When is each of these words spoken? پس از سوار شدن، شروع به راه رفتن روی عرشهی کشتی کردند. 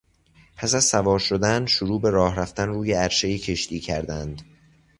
پس 0.57 0.75
از 0.75 0.85
سوار 0.85 1.19
شدن، 1.19 1.65
شروع 1.65 2.01
به 2.01 2.09
راه 2.09 2.35
رفتن 2.35 2.67
روی 2.67 2.93
عرشهی 2.93 3.39
کشتی 3.39 3.79
کردند. 3.79 4.41